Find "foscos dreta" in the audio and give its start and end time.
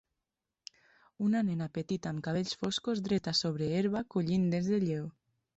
2.63-3.37